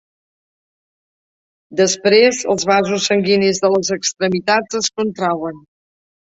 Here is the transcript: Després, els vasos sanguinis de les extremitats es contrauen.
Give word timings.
Després, 1.81 2.41
els 2.55 2.67
vasos 2.71 3.07
sanguinis 3.11 3.63
de 3.67 3.73
les 3.77 3.95
extremitats 3.99 4.83
es 4.83 4.93
contrauen. 4.99 5.65